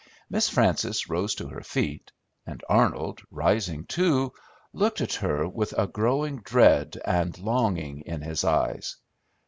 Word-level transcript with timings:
Miss 0.31 0.49
Frances 0.49 1.09
rose 1.11 1.35
to 1.35 1.47
her 1.49 1.61
feet, 1.61 2.11
and 2.47 2.63
Arnold, 2.67 3.21
rising 3.29 3.83
too, 3.85 4.33
looked 4.73 4.99
at 4.99 5.13
her 5.13 5.47
with 5.47 5.77
a 5.77 5.85
growing 5.85 6.37
dread 6.37 6.99
and 7.05 7.37
longing 7.37 8.01
in 8.01 8.21
his 8.23 8.43
eyes. 8.43 8.97